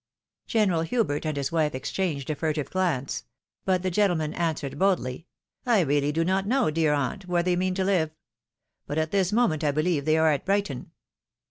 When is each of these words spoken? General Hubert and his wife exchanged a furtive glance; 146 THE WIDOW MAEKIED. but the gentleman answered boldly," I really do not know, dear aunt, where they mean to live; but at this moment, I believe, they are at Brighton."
General 0.47 0.81
Hubert 0.81 1.27
and 1.27 1.37
his 1.37 1.51
wife 1.51 1.75
exchanged 1.75 2.31
a 2.31 2.35
furtive 2.35 2.71
glance; 2.71 3.23
146 3.65 3.91
THE 3.95 3.97
WIDOW 4.01 4.15
MAEKIED. 4.15 4.33
but 4.33 4.33
the 4.33 4.33
gentleman 4.33 4.49
answered 4.49 4.79
boldly," 4.79 5.27
I 5.77 5.81
really 5.81 6.11
do 6.11 6.25
not 6.25 6.47
know, 6.47 6.71
dear 6.71 6.93
aunt, 6.95 7.27
where 7.27 7.43
they 7.43 7.55
mean 7.55 7.75
to 7.75 7.83
live; 7.83 8.09
but 8.87 8.97
at 8.97 9.11
this 9.11 9.31
moment, 9.31 9.63
I 9.63 9.69
believe, 9.69 10.05
they 10.05 10.17
are 10.17 10.31
at 10.31 10.43
Brighton." 10.43 10.89